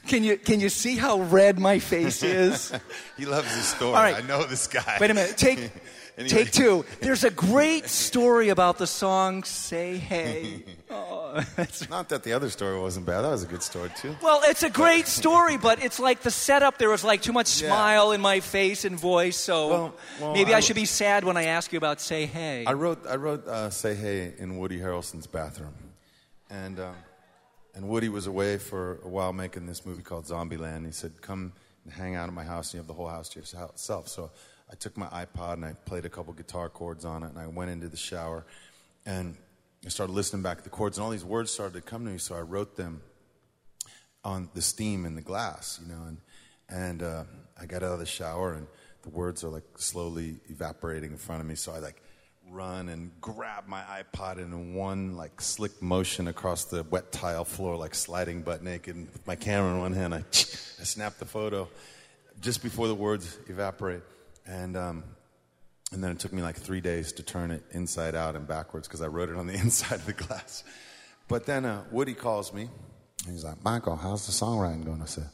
Can 0.06 0.24
you 0.24 0.36
can 0.36 0.60
you 0.60 0.68
see 0.68 0.96
how 0.96 1.20
red 1.20 1.58
my 1.58 1.78
face 1.78 2.22
is? 2.22 2.72
he 3.16 3.26
loves 3.26 3.54
his 3.54 3.66
story. 3.66 3.94
All 3.94 4.02
right. 4.02 4.16
I 4.16 4.26
know 4.26 4.44
this 4.44 4.66
guy. 4.66 4.98
Wait 5.00 5.10
a 5.10 5.14
minute. 5.14 5.36
Take 5.36 5.58
anyway. 6.16 6.28
take 6.28 6.52
two. 6.52 6.84
There's 7.00 7.24
a 7.24 7.30
great 7.30 7.88
story 7.88 8.48
about 8.48 8.78
the 8.78 8.86
song 8.86 9.44
"Say 9.44 9.96
Hey." 9.96 10.64
Oh, 10.90 11.44
Not 11.90 12.08
that 12.08 12.22
the 12.22 12.32
other 12.32 12.48
story 12.48 12.80
wasn't 12.80 13.04
bad. 13.04 13.20
That 13.20 13.30
was 13.30 13.42
a 13.42 13.46
good 13.46 13.62
story 13.62 13.90
too. 13.94 14.16
Well, 14.22 14.40
it's 14.44 14.62
a 14.62 14.70
great 14.70 15.06
story, 15.06 15.58
but 15.58 15.84
it's 15.84 16.00
like 16.00 16.22
the 16.22 16.30
setup. 16.30 16.78
There 16.78 16.88
was 16.88 17.04
like 17.04 17.20
too 17.20 17.34
much 17.34 17.60
yeah. 17.60 17.68
smile 17.68 18.12
in 18.12 18.22
my 18.22 18.40
face 18.40 18.86
and 18.86 18.98
voice. 18.98 19.36
So 19.36 19.68
well, 19.68 19.94
well, 20.18 20.32
maybe 20.32 20.54
I, 20.54 20.56
I, 20.56 20.60
should 20.60 20.76
be 20.76 20.86
sad 20.86 21.24
when 21.24 21.36
I 21.36 21.44
ask 21.44 21.70
you 21.72 21.76
about 21.76 22.00
"Say 22.00 22.24
Hey." 22.24 22.64
I 22.64 22.72
wrote 22.72 23.06
I 23.06 23.16
wrote 23.16 23.46
uh, 23.46 23.68
"Say 23.68 23.94
Hey" 23.94 24.32
in 24.38 24.56
Woody 24.56 24.78
Harrelson's 24.78 25.26
bathroom, 25.26 25.74
and. 26.48 26.80
Um, 26.80 26.94
and 27.78 27.88
Woody 27.88 28.08
was 28.08 28.26
away 28.26 28.58
for 28.58 28.98
a 29.04 29.08
while 29.08 29.32
making 29.32 29.66
this 29.66 29.86
movie 29.86 30.02
called 30.02 30.24
Zombieland. 30.24 30.84
He 30.84 30.90
said, 30.90 31.22
Come 31.22 31.52
and 31.84 31.92
hang 31.92 32.16
out 32.16 32.26
at 32.26 32.34
my 32.34 32.42
house, 32.42 32.66
and 32.66 32.74
you 32.74 32.78
have 32.80 32.88
the 32.88 32.92
whole 32.92 33.06
house 33.06 33.28
to 33.30 33.38
yourself. 33.38 34.08
So 34.08 34.32
I 34.68 34.74
took 34.74 34.96
my 34.96 35.06
iPod 35.06 35.54
and 35.54 35.64
I 35.64 35.74
played 35.84 36.04
a 36.04 36.08
couple 36.08 36.32
guitar 36.32 36.68
chords 36.68 37.04
on 37.04 37.22
it, 37.22 37.28
and 37.28 37.38
I 37.38 37.46
went 37.46 37.70
into 37.70 37.88
the 37.88 37.96
shower 37.96 38.44
and 39.06 39.36
I 39.86 39.90
started 39.90 40.12
listening 40.12 40.42
back 40.42 40.58
to 40.58 40.64
the 40.64 40.70
chords, 40.70 40.98
and 40.98 41.04
all 41.04 41.10
these 41.12 41.24
words 41.24 41.52
started 41.52 41.74
to 41.74 41.80
come 41.80 42.04
to 42.04 42.10
me, 42.10 42.18
so 42.18 42.34
I 42.34 42.40
wrote 42.40 42.76
them 42.76 43.00
on 44.24 44.50
the 44.54 44.60
steam 44.60 45.06
in 45.06 45.14
the 45.14 45.22
glass, 45.22 45.78
you 45.80 45.94
know, 45.94 46.02
and, 46.02 46.18
and 46.68 47.02
uh, 47.04 47.24
I 47.60 47.66
got 47.66 47.84
out 47.84 47.92
of 47.92 48.00
the 48.00 48.06
shower, 48.06 48.54
and 48.54 48.66
the 49.02 49.10
words 49.10 49.44
are 49.44 49.50
like 49.50 49.62
slowly 49.76 50.40
evaporating 50.48 51.12
in 51.12 51.16
front 51.16 51.42
of 51.42 51.46
me, 51.46 51.54
so 51.54 51.70
I 51.70 51.78
like 51.78 52.02
run 52.50 52.88
and 52.88 53.10
grab 53.20 53.66
my 53.66 53.82
iPod 53.82 54.38
in 54.38 54.74
one 54.74 55.16
like 55.16 55.40
slick 55.40 55.80
motion 55.82 56.28
across 56.28 56.64
the 56.64 56.82
wet 56.84 57.12
tile 57.12 57.44
floor, 57.44 57.76
like 57.76 57.94
sliding 57.94 58.42
butt 58.42 58.62
naked. 58.62 58.96
And 58.96 59.12
with 59.12 59.26
my 59.26 59.36
camera 59.36 59.74
in 59.74 59.80
one 59.80 59.92
hand, 59.92 60.14
I, 60.14 60.18
I 60.18 60.84
snapped 60.84 61.18
the 61.18 61.24
photo 61.24 61.68
just 62.40 62.62
before 62.62 62.88
the 62.88 62.94
words 62.94 63.38
evaporate. 63.48 64.02
And, 64.46 64.76
um, 64.76 65.04
and 65.92 66.02
then 66.02 66.10
it 66.10 66.18
took 66.18 66.32
me 66.32 66.42
like 66.42 66.56
three 66.56 66.80
days 66.80 67.12
to 67.12 67.22
turn 67.22 67.50
it 67.50 67.62
inside 67.72 68.14
out 68.14 68.36
and 68.36 68.46
backwards 68.46 68.88
because 68.88 69.02
I 69.02 69.06
wrote 69.06 69.28
it 69.28 69.36
on 69.36 69.46
the 69.46 69.54
inside 69.60 69.96
of 69.96 70.06
the 70.06 70.12
glass. 70.12 70.64
But 71.28 71.46
then 71.46 71.64
uh, 71.64 71.84
Woody 71.90 72.14
calls 72.14 72.52
me. 72.52 72.68
He's 73.26 73.44
like, 73.44 73.62
Michael, 73.64 73.96
how's 73.96 74.26
the 74.26 74.32
songwriting 74.32 74.84
going? 74.84 75.02
I 75.02 75.06
said, 75.06 75.28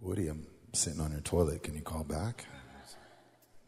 Woody, 0.00 0.28
I'm 0.28 0.46
sitting 0.72 1.00
on 1.00 1.12
your 1.12 1.20
toilet. 1.20 1.62
Can 1.62 1.74
you 1.74 1.80
call 1.80 2.04
back? 2.04 2.44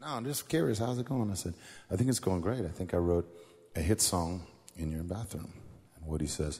No, 0.01 0.07
I'm 0.07 0.25
just 0.25 0.49
curious. 0.49 0.79
How's 0.79 0.97
it 0.97 1.05
going? 1.05 1.29
I 1.29 1.35
said, 1.35 1.53
I 1.91 1.95
think 1.95 2.09
it's 2.09 2.17
going 2.17 2.41
great. 2.41 2.65
I 2.65 2.69
think 2.69 2.95
I 2.95 2.97
wrote 2.97 3.31
a 3.75 3.81
hit 3.81 4.01
song 4.01 4.47
in 4.75 4.91
your 4.91 5.03
bathroom. 5.03 5.53
And 5.95 6.07
Woody 6.07 6.25
says, 6.25 6.59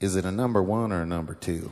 Is 0.00 0.16
it 0.16 0.24
a 0.24 0.32
number 0.32 0.62
one 0.62 0.90
or 0.90 1.02
a 1.02 1.06
number 1.06 1.34
two? 1.34 1.70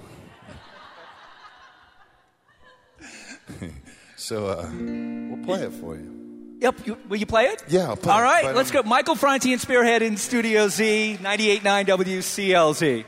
so 4.16 4.48
uh, 4.48 4.70
we'll 4.70 5.42
play 5.42 5.62
it 5.62 5.72
for 5.72 5.96
you. 5.96 6.58
Yep. 6.60 6.86
You, 6.86 6.98
will 7.08 7.16
you 7.16 7.24
play 7.24 7.46
it? 7.46 7.64
Yeah, 7.66 7.88
I'll 7.88 7.96
play 7.96 8.12
All 8.12 8.20
right, 8.22 8.54
let's 8.54 8.70
go. 8.70 8.82
Michael 8.82 9.14
Franti 9.14 9.52
and 9.52 9.60
Spearhead 9.60 10.02
in 10.02 10.18
Studio 10.18 10.68
Z, 10.68 11.18
98.9 11.22 11.86
WCLZ. 11.86 13.06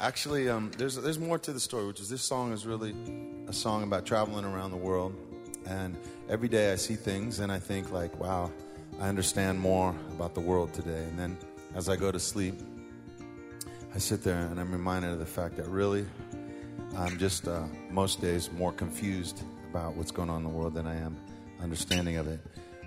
Actually, 0.00 0.48
um, 0.48 0.70
there's, 0.78 0.96
there's 0.96 1.18
more 1.18 1.38
to 1.38 1.52
the 1.52 1.60
story, 1.60 1.86
which 1.86 2.00
is 2.00 2.08
this 2.08 2.22
song 2.22 2.54
is 2.54 2.64
really 2.64 2.94
a 3.48 3.52
song 3.52 3.82
about 3.82 4.06
traveling 4.06 4.46
around 4.46 4.70
the 4.70 4.78
world 4.78 5.14
and 5.66 5.96
every 6.28 6.48
day 6.48 6.72
I 6.72 6.76
see 6.76 6.94
things 6.94 7.40
and 7.40 7.50
I 7.50 7.58
think, 7.58 7.92
like, 7.92 8.18
wow, 8.18 8.50
I 9.00 9.08
understand 9.08 9.58
more 9.58 9.94
about 10.12 10.34
the 10.34 10.40
world 10.40 10.72
today. 10.72 11.04
And 11.04 11.18
then 11.18 11.38
as 11.74 11.88
I 11.88 11.96
go 11.96 12.10
to 12.10 12.18
sleep, 12.18 12.60
I 13.94 13.98
sit 13.98 14.22
there 14.22 14.38
and 14.38 14.60
I'm 14.60 14.72
reminded 14.72 15.10
of 15.10 15.18
the 15.18 15.26
fact 15.26 15.56
that 15.56 15.66
really, 15.68 16.06
I'm 16.96 17.18
just 17.18 17.48
uh, 17.48 17.64
most 17.90 18.20
days 18.20 18.50
more 18.52 18.72
confused 18.72 19.42
about 19.70 19.94
what's 19.94 20.10
going 20.10 20.30
on 20.30 20.38
in 20.38 20.42
the 20.44 20.48
world 20.48 20.74
than 20.74 20.86
I 20.86 20.96
am 20.96 21.16
understanding 21.62 22.16
of 22.16 22.26
it. 22.26 22.40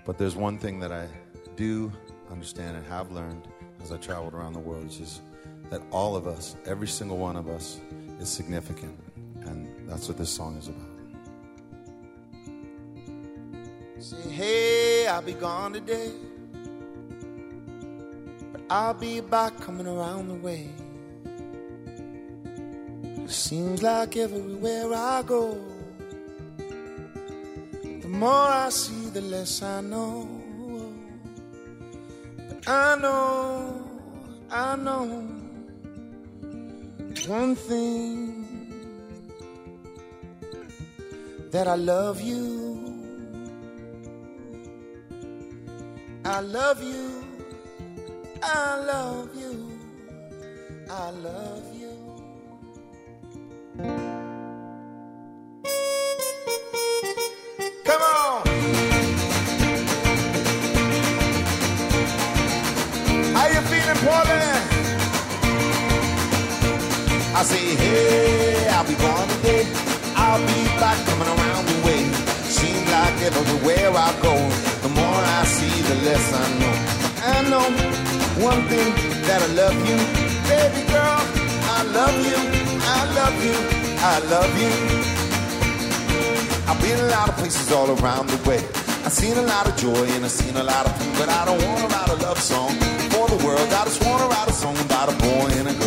But 0.05 0.17
there's 0.17 0.35
one 0.35 0.57
thing 0.57 0.79
that 0.79 0.91
I 0.91 1.07
do 1.55 1.91
understand 2.31 2.77
and 2.77 2.85
have 2.87 3.11
learned 3.11 3.47
as 3.81 3.91
I 3.91 3.97
traveled 3.97 4.33
around 4.33 4.53
the 4.53 4.59
world, 4.59 4.83
which 4.85 4.99
is 4.99 5.21
that 5.69 5.81
all 5.91 6.15
of 6.15 6.27
us, 6.27 6.55
every 6.65 6.87
single 6.87 7.17
one 7.17 7.35
of 7.35 7.47
us, 7.47 7.79
is 8.19 8.29
significant. 8.29 8.97
And 9.45 9.89
that's 9.89 10.07
what 10.07 10.17
this 10.17 10.29
song 10.29 10.57
is 10.57 10.67
about. 10.67 10.92
Say, 14.03 14.29
hey, 14.31 15.07
I'll 15.07 15.21
be 15.21 15.31
gone 15.31 15.71
today. 15.71 16.11
But 18.51 18.61
I'll 18.69 18.93
be 18.93 19.21
back 19.21 19.57
coming 19.61 19.87
around 19.87 20.27
the 20.27 20.33
way. 20.33 20.67
Seems 23.27 23.81
like 23.81 24.17
everywhere 24.17 24.93
I 24.93 25.21
go, 25.21 25.57
the 28.01 28.09
more 28.09 28.49
I 28.65 28.67
see, 28.67 29.09
the 29.11 29.21
less 29.21 29.63
I 29.63 29.79
know. 29.79 30.27
But 32.49 32.67
I 32.67 32.97
know, 32.97 33.87
I 34.51 34.75
know 34.75 35.05
one 37.25 37.55
thing 37.55 38.43
that 41.51 41.69
I 41.69 41.75
love 41.75 42.19
you. 42.19 42.72
I 46.33 46.39
love 46.39 46.81
you. 46.81 47.23
I 48.41 48.83
love 48.87 49.35
you. 49.35 49.79
I 50.89 51.11
love 51.11 51.63
you. 51.75 51.93
Come 57.85 58.01
on. 58.01 58.47
How 63.35 63.47
you 63.49 63.61
feeling? 63.69 63.93
I 67.35 67.43
say, 67.43 67.82
less 76.23 76.33
I 76.33 76.47
know. 76.59 76.75
I 77.25 77.49
know 77.49 77.65
one 78.43 78.61
thing 78.67 78.93
that 79.27 79.41
I 79.41 79.49
love 79.53 79.75
you, 79.87 79.97
baby 80.47 80.83
girl. 80.91 81.19
I 81.75 81.83
love 81.97 82.15
you, 82.25 82.39
I 82.81 83.01
love 83.19 83.35
you, 83.43 83.57
I 83.99 84.15
love 84.33 84.51
you. 84.61 84.73
I've 86.67 86.81
been 86.81 86.99
a 86.99 87.09
lot 87.09 87.29
of 87.29 87.35
places 87.37 87.71
all 87.71 87.89
around 87.99 88.29
the 88.29 88.49
way. 88.49 88.63
I've 89.05 89.11
seen 89.11 89.37
a 89.37 89.41
lot 89.41 89.67
of 89.67 89.75
joy 89.75 90.05
and 90.15 90.23
I've 90.23 90.31
seen 90.31 90.55
a 90.55 90.63
lot 90.63 90.85
of 90.85 90.97
pain, 90.97 91.13
but 91.17 91.29
I 91.29 91.45
don't 91.45 91.61
want 91.67 91.79
to 91.81 91.87
write 91.87 92.09
a 92.09 92.15
love 92.23 92.39
song 92.39 92.71
for 93.11 93.27
the 93.27 93.39
world. 93.45 93.67
I 93.73 93.83
just 93.85 94.03
want 94.05 94.21
to 94.23 94.27
write 94.29 94.47
a 94.47 94.53
song 94.53 94.77
about 94.79 95.11
a 95.11 95.15
boy 95.17 95.47
and 95.59 95.67
a 95.67 95.73
girl. 95.73 95.82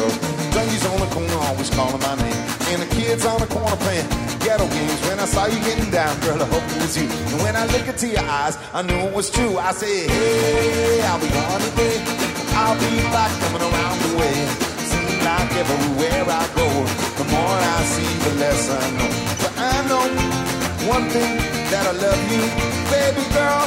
Always 1.16 1.70
calling 1.70 2.00
my 2.00 2.14
name, 2.16 2.44
and 2.68 2.82
the 2.82 2.88
kids 2.94 3.24
on 3.24 3.40
the 3.40 3.46
corner 3.46 3.74
playing 3.76 4.06
ghetto 4.44 4.68
games. 4.68 5.00
When 5.08 5.18
I 5.18 5.24
saw 5.24 5.46
you 5.46 5.58
getting 5.64 5.90
down, 5.90 6.12
girl, 6.20 6.36
I 6.42 6.44
hope 6.44 6.62
it 6.62 6.76
was 6.82 6.92
you. 6.92 7.08
And 7.08 7.40
when 7.40 7.56
I 7.56 7.64
look 7.72 7.88
into 7.88 8.08
your 8.08 8.20
eyes, 8.20 8.58
I 8.74 8.82
knew 8.82 9.00
it 9.08 9.14
was 9.14 9.30
true. 9.30 9.56
I 9.56 9.72
said, 9.72 10.10
Hey, 10.10 11.00
I'll 11.08 11.18
be 11.18 11.28
gone 11.32 11.60
today. 11.72 12.04
I'll 12.52 12.76
be 12.76 13.00
back 13.16 13.32
coming 13.40 13.64
around 13.64 13.96
the 14.04 14.12
way. 14.20 14.36
Seems 14.92 15.16
like 15.24 15.52
everywhere 15.56 16.24
I 16.28 16.44
go, 16.52 16.68
the 17.16 17.24
more 17.32 17.58
I 17.64 17.80
see, 17.88 18.12
the 18.28 18.32
less 18.36 18.68
I 18.68 18.84
know. 19.00 19.10
But 19.40 19.52
I 19.56 19.74
know 19.88 20.04
one 20.84 21.08
thing 21.08 21.32
that 21.72 21.84
I 21.88 21.94
love 21.96 22.22
you, 22.28 22.44
baby 22.92 23.24
girl. 23.32 23.64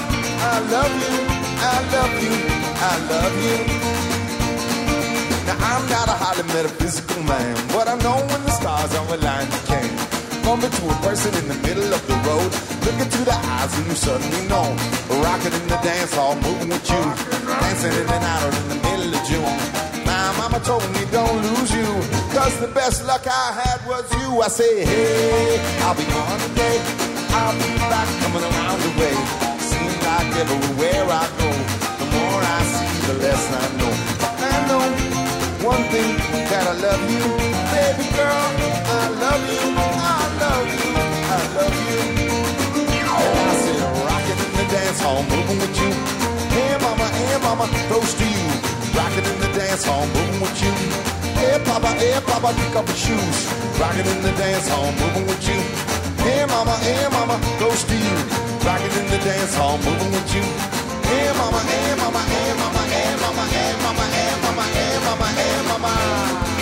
I 0.53 0.55
love 0.69 0.93
you, 1.01 1.17
I 1.65 1.77
love 1.97 2.13
you, 2.21 2.35
I 2.77 2.93
love 3.09 3.35
you. 3.41 4.08
Now 5.49 5.57
I'm 5.57 5.89
not 5.89 6.07
a 6.07 6.13
highly 6.13 6.45
metaphysical 6.53 7.23
man, 7.23 7.57
but 7.73 7.87
I 7.89 7.97
know 8.05 8.21
when 8.29 8.41
the 8.45 8.53
stars 8.53 8.93
are 8.93 9.09
aligned, 9.09 9.49
you 9.49 9.63
can 9.65 9.89
bump 10.45 10.61
into 10.61 10.85
a 10.85 10.97
person 11.01 11.33
in 11.41 11.49
the 11.49 11.57
middle 11.65 11.89
of 11.89 12.05
the 12.05 12.13
road. 12.21 12.53
Look 12.85 12.97
into 13.01 13.25
the 13.25 13.33
eyes 13.33 13.73
and 13.81 13.87
you 13.89 13.97
suddenly 13.97 14.45
know. 14.45 14.69
Rocking 15.25 15.53
in 15.57 15.65
the 15.65 15.79
dance 15.81 16.13
hall, 16.13 16.37
moving 16.45 16.69
with 16.69 16.85
you, 16.85 17.01
dancing 17.65 17.97
in 17.97 18.05
and 18.05 18.25
out 18.29 18.53
in 18.61 18.65
the 18.69 18.77
middle 18.77 19.09
of 19.09 19.23
June. 19.25 19.57
My 20.05 20.29
mama 20.37 20.61
told 20.61 20.85
me 20.93 21.01
don't 21.09 21.41
lose 21.41 21.73
you, 21.73 21.89
cause 22.29 22.53
the 22.61 22.69
best 22.69 23.09
luck 23.09 23.25
I 23.25 23.49
had 23.57 23.81
was 23.89 24.05
you. 24.21 24.29
I 24.45 24.49
say, 24.53 24.85
hey, 24.85 25.57
I'll 25.81 25.97
be 25.97 26.05
gone 26.13 26.39
today. 26.45 26.77
I'll 27.33 27.57
be 27.57 27.73
back 27.89 28.05
coming 28.21 28.45
around 28.45 28.79
the 28.85 28.93
way. 29.01 29.17
Seems 29.65 29.97
like 30.05 30.29
everywhere 30.45 30.78
love 36.81 37.03
you, 37.11 37.25
baby 37.75 38.07
girl. 38.15 38.45
I 38.87 39.11
love 39.19 39.43
you, 39.51 39.63
I 39.75 40.23
love 40.39 40.67
you, 40.79 40.89
I 41.27 41.39
love 41.57 41.75
you. 41.75 41.99
I 43.19 43.55
said, 43.63 43.79
rocking 44.07 44.39
in 44.45 44.51
the 44.55 44.65
dance 44.71 45.01
hall, 45.01 45.23
moving 45.23 45.59
with 45.59 45.75
you. 45.81 45.91
Hey 46.55 46.77
mama, 46.81 47.07
hey 47.19 47.37
mama, 47.43 47.65
close 47.91 48.13
to 48.15 48.25
you. 48.25 48.47
Rocking 48.95 49.25
in 49.27 49.37
the 49.43 49.51
dance 49.59 49.83
hall, 49.85 50.05
moving 50.07 50.39
with 50.41 50.57
you. 50.63 50.73
Hey 51.39 51.59
papa, 51.65 51.87
hey 51.99 52.19
papa, 52.25 52.53
kick 52.55 52.75
off 52.75 52.87
your 52.87 52.95
shoes. 52.95 53.37
Rocking 53.79 54.07
in 54.07 54.21
the 54.23 54.31
dance 54.39 54.67
hall, 54.67 54.91
moving 54.99 55.27
with 55.27 55.43
you. 55.47 55.59
Hey 56.23 56.45
mama, 56.47 56.75
hey 56.83 57.07
mama, 57.11 57.39
close 57.59 57.83
to 57.83 57.95
you. 57.95 58.15
Rocking 58.63 58.93
in 58.99 59.07
the 59.11 59.19
dance 59.23 59.55
hall, 59.55 59.77
moving 59.77 60.11
with 60.11 60.29
you. 60.35 60.43
Hey 61.11 61.27
mama, 61.39 61.59
hey 61.59 61.95
mama, 61.99 62.21
hey 62.23 62.51
mama, 62.59 62.83
hey 62.91 63.11
mama, 63.23 63.43
hey 63.55 63.71
mama, 63.83 64.05
hey 64.15 64.31
mama, 64.43 64.63
hey 64.75 64.95
mama, 65.05 65.27
hey 65.39 65.57
mama. 65.67 66.58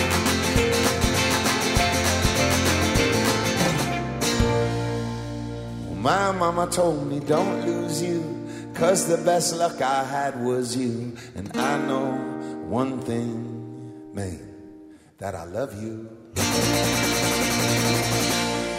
My 6.08 6.32
mama 6.32 6.66
told 6.70 7.06
me 7.06 7.20
don't 7.20 7.66
lose 7.66 8.02
you, 8.02 8.24
cause 8.72 9.06
the 9.06 9.18
best 9.18 9.54
luck 9.54 9.82
I 9.82 10.02
had 10.04 10.42
was 10.42 10.74
you. 10.74 11.12
And 11.36 11.54
I 11.54 11.76
know 11.86 12.16
one 12.64 12.98
thing, 13.02 13.36
man, 14.14 14.40
that 15.18 15.34
I 15.34 15.44
love 15.44 15.76
you. 15.82 16.08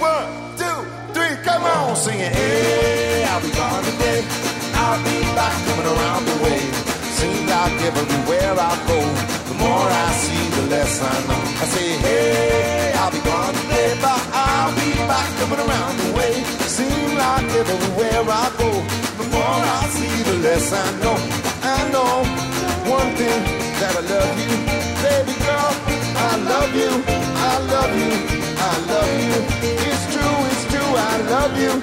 One, 0.01 0.29
two, 0.57 0.79
three, 1.13 1.35
come 1.45 1.61
on, 1.69 1.95
sing 1.95 2.17
it. 2.19 2.33
Hey, 2.33 3.23
I'll 3.29 3.43
be 3.45 3.51
gone 3.53 3.83
today. 3.83 4.25
I'll 4.73 4.97
be 5.05 5.17
back 5.37 5.53
coming 5.69 5.85
around 5.85 6.25
the 6.25 6.37
way. 6.41 6.59
Seems 7.13 7.45
like 7.45 7.77
everywhere 7.89 8.55
I 8.57 8.73
go, 8.89 8.99
the 9.49 9.55
more 9.61 9.89
I 10.05 10.09
see, 10.17 10.43
the 10.57 10.63
less 10.73 10.97
I 10.97 11.15
know. 11.29 11.41
I 11.61 11.65
say, 11.77 11.89
hey, 12.05 12.93
I'll 12.97 13.11
be 13.11 13.21
gone 13.21 13.53
today, 13.53 13.93
but 14.01 14.17
I'll 14.33 14.73
be 14.81 14.89
back 15.05 15.29
coming 15.37 15.61
around 15.61 15.93
the 15.99 16.17
way. 16.17 16.68
Seems 16.79 17.13
like 17.23 17.49
everywhere 17.61 18.23
I 18.43 18.47
go, 18.57 18.69
the 19.19 19.25
more 19.35 19.61
I 19.79 19.83
see, 19.95 20.15
the 20.29 20.35
less 20.45 20.67
I 20.71 20.87
know. 21.03 21.17
I 21.75 21.79
know 21.93 22.13
one 22.95 23.11
thing 23.19 23.41
that 23.79 23.93
I 23.99 24.03
love 24.13 24.35
you, 24.47 24.55
baby 25.03 25.35
girl. 25.43 25.71
I 26.29 26.31
love 26.51 26.71
you, 26.81 26.91
I 27.51 27.53
love 27.73 27.93
you, 28.03 28.11
I 28.71 28.73
love 28.91 29.13
you. 29.27 29.37
It's 29.89 30.03
true, 30.13 30.37
it's 30.51 30.63
true. 30.71 30.91
I 31.11 31.15
love 31.33 31.53
you, 31.63 31.73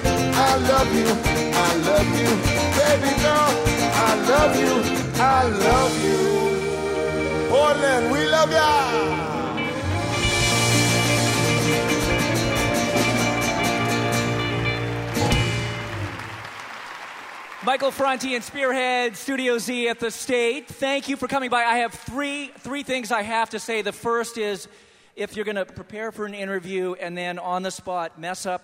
I 0.49 0.51
love 0.71 0.89
you, 0.99 1.09
I 1.65 1.69
love 1.89 2.09
you, 2.21 2.31
baby 2.79 3.11
girl. 3.21 3.49
I 4.07 4.11
love 4.31 4.53
you, 4.63 4.73
I 5.21 5.39
love 5.65 5.93
you. 6.07 6.21
Portland, 7.51 8.11
we 8.11 8.25
love 8.25 8.51
ya. 8.51 9.36
Michael 17.67 17.91
Franti 17.91 18.33
and 18.33 18.41
Spearhead 18.41 19.17
Studio 19.17 19.57
Z 19.57 19.89
at 19.89 19.99
the 19.99 20.09
State. 20.09 20.69
Thank 20.69 21.09
you 21.09 21.17
for 21.17 21.27
coming 21.27 21.49
by. 21.49 21.65
I 21.65 21.79
have 21.79 21.93
three 21.93 22.47
three 22.59 22.81
things 22.81 23.11
I 23.11 23.23
have 23.23 23.49
to 23.49 23.59
say. 23.59 23.81
The 23.81 23.91
first 23.91 24.37
is 24.37 24.69
if 25.17 25.35
you're 25.35 25.43
going 25.43 25.57
to 25.57 25.65
prepare 25.65 26.13
for 26.13 26.25
an 26.25 26.33
interview 26.33 26.93
and 26.93 27.17
then 27.17 27.37
on 27.37 27.63
the 27.63 27.71
spot 27.71 28.17
mess 28.17 28.45
up 28.45 28.63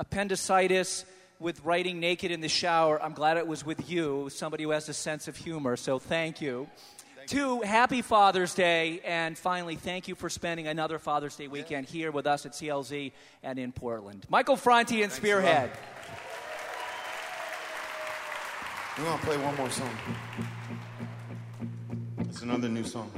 appendicitis 0.00 1.04
with 1.38 1.64
writing 1.64 2.00
naked 2.00 2.32
in 2.32 2.40
the 2.40 2.48
shower, 2.48 3.00
I'm 3.00 3.12
glad 3.12 3.36
it 3.36 3.46
was 3.46 3.64
with 3.64 3.88
you, 3.88 4.28
somebody 4.30 4.64
who 4.64 4.70
has 4.70 4.88
a 4.88 4.94
sense 4.94 5.28
of 5.28 5.36
humor. 5.36 5.76
So 5.76 6.00
thank 6.00 6.40
you. 6.40 6.68
Two, 7.26 7.62
happy 7.62 8.02
Father's 8.02 8.52
Day. 8.52 9.00
And 9.04 9.38
finally, 9.38 9.76
thank 9.76 10.08
you 10.08 10.16
for 10.16 10.28
spending 10.28 10.66
another 10.66 10.98
Father's 10.98 11.36
Day 11.36 11.46
weekend 11.46 11.86
here 11.86 12.10
with 12.10 12.26
us 12.26 12.44
at 12.44 12.52
CLZ 12.52 13.12
and 13.44 13.60
in 13.60 13.70
Portland. 13.70 14.26
Michael 14.28 14.56
Franti 14.56 15.02
and 15.02 15.12
Spearhead. 15.12 15.70
We're 18.96 19.04
gonna 19.06 19.22
play 19.22 19.36
one 19.38 19.56
more 19.56 19.70
song. 19.70 19.90
It's 22.20 22.42
another 22.42 22.68
new 22.68 22.84
song. 22.84 23.10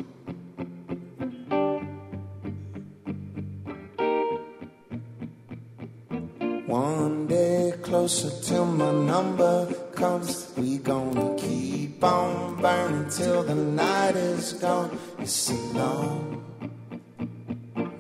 One 6.67 7.27
day 7.27 7.75
closer 7.83 8.31
till 8.43 8.65
my 8.65 8.91
number 8.91 9.71
comes. 9.95 10.51
We 10.57 10.79
gonna 10.79 11.37
keep 11.37 12.03
on 12.03 12.59
burning 12.63 13.11
till 13.11 13.43
the 13.43 13.55
night 13.55 14.17
is 14.17 14.55
gone. 14.55 14.99
It's 15.19 15.51
a 15.51 15.55
long 15.75 16.43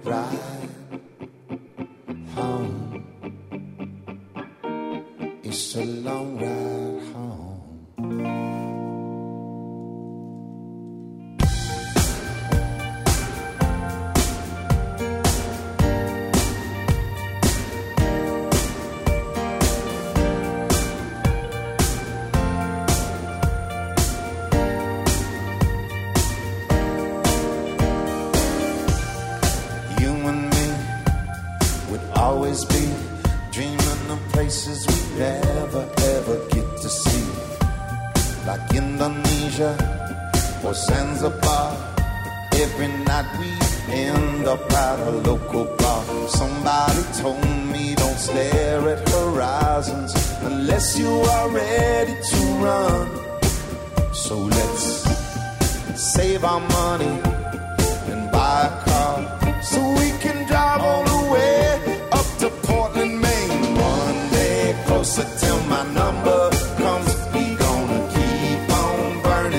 ride 0.02 0.55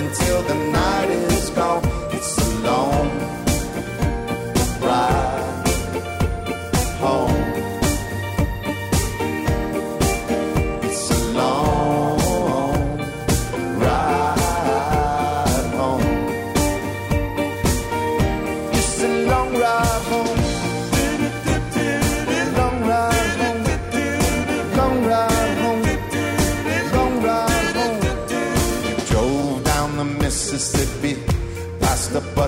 until 0.07 0.41
the 0.43 0.56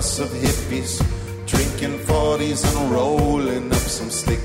bus 0.00 0.18
of 0.18 0.30
hippies, 0.30 0.96
drinking 1.44 1.98
40s 2.06 2.64
and 2.64 2.90
rolling 2.90 3.70
up 3.70 3.84
some 3.96 4.08
sticks. 4.08 4.39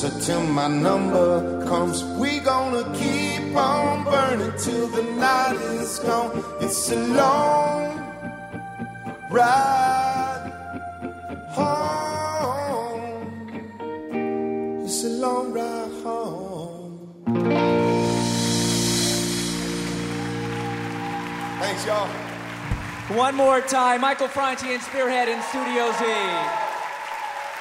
closer 0.00 0.20
till 0.20 0.42
my 0.42 0.66
number 0.66 1.64
comes. 1.66 2.04
We 2.18 2.40
gonna 2.40 2.84
keep 2.96 3.54
on 3.54 4.04
burning 4.04 4.52
till 4.58 4.88
the 4.88 5.02
night 5.02 5.56
is 5.56 5.98
gone. 5.98 6.42
It's 6.60 6.90
a 6.90 6.96
long 6.96 7.98
ride 9.30 10.52
home. 11.50 13.02
It's 14.84 15.04
a 15.04 15.08
long 15.08 15.52
ride 15.52 15.92
home. 16.02 17.12
Thanks, 21.60 21.86
y'all. 21.86 22.08
One 23.16 23.34
more 23.34 23.60
time, 23.60 24.00
Michael 24.00 24.28
Franti 24.28 24.72
and 24.72 24.82
Spearhead 24.82 25.28
in 25.28 25.42
Studio 25.42 25.92
Z. 25.98 26.59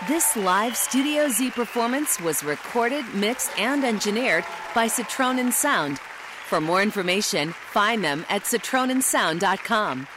This 0.09 0.35
live 0.35 0.75
Studio 0.75 1.29
Z 1.29 1.51
performance 1.51 2.19
was 2.19 2.43
recorded, 2.43 3.05
mixed, 3.13 3.51
and 3.59 3.83
engineered 3.85 4.43
by 4.73 4.87
Citronin 4.87 5.53
Sound. 5.53 5.99
For 6.47 6.59
more 6.59 6.81
information, 6.81 7.51
find 7.51 8.03
them 8.03 8.25
at 8.27 8.41
citroninsound.com. 8.41 10.07